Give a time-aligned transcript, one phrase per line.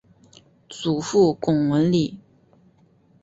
[0.67, 2.17] 祖父龚文礼。